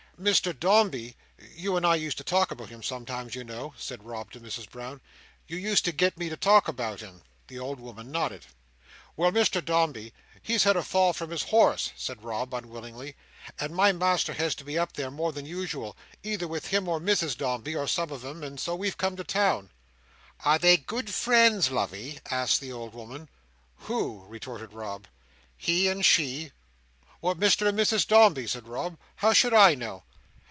"Mr 0.21 0.53
Dombey—you 0.59 1.75
and 1.75 1.83
I 1.83 1.95
used 1.95 2.19
to 2.19 2.23
talk 2.23 2.51
about 2.51 2.69
him, 2.69 2.83
sometimes, 2.83 3.33
you 3.33 3.43
know," 3.43 3.73
said 3.75 4.03
Rob 4.05 4.31
to 4.33 4.39
Mrs 4.39 4.69
Brown. 4.69 5.01
"You 5.47 5.57
used 5.57 5.83
to 5.85 5.91
get 5.91 6.15
me 6.15 6.29
to 6.29 6.37
talk 6.37 6.67
about 6.67 6.99
him." 6.99 7.23
The 7.47 7.57
old 7.57 7.79
woman 7.79 8.11
nodded. 8.11 8.45
"Well, 9.17 9.31
Mr 9.31 9.65
Dombey, 9.65 10.13
he's 10.39 10.61
had 10.63 10.77
a 10.77 10.83
fall 10.83 11.13
from 11.13 11.31
his 11.31 11.45
horse," 11.45 11.89
said 11.95 12.23
Rob, 12.23 12.53
unwillingly; 12.53 13.15
"and 13.59 13.73
my 13.75 13.91
master 13.93 14.33
has 14.33 14.53
to 14.53 14.63
be 14.63 14.77
up 14.77 14.93
there, 14.93 15.09
more 15.09 15.31
than 15.33 15.47
usual, 15.47 15.97
either 16.21 16.47
with 16.47 16.67
him, 16.67 16.87
or 16.87 16.99
Mrs 16.99 17.35
Dombey, 17.35 17.75
or 17.75 17.87
some 17.87 18.11
of 18.11 18.23
'em; 18.23 18.43
and 18.43 18.59
so 18.59 18.75
we've 18.75 18.99
come 18.99 19.15
to 19.15 19.23
town." 19.23 19.71
"Are 20.45 20.59
they 20.59 20.77
good 20.77 21.09
friends, 21.11 21.71
lovey?" 21.71 22.19
asked 22.29 22.61
the 22.61 22.71
old 22.71 22.93
woman. 22.93 23.27
"Who?" 23.87 24.23
retorted 24.27 24.71
Rob. 24.73 25.07
"He 25.57 25.87
and 25.87 26.05
she?" 26.05 26.51
"What, 27.21 27.39
Mr 27.39 27.67
and 27.67 27.79
Mrs 27.79 28.05
Dombey?" 28.07 28.45
said 28.45 28.67
Rob. 28.67 28.99
"How 29.15 29.33
should 29.33 29.55
I 29.55 29.73
know!" 29.73 30.03